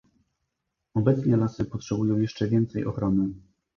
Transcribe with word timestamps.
Obecnie 0.93 1.37
lasy 1.37 1.65
potrzebują 1.65 2.17
jeszcze 2.17 2.47
więcej 2.47 2.85
ochrony 2.85 3.29